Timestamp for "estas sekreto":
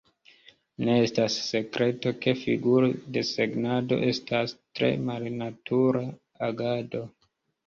1.07-2.13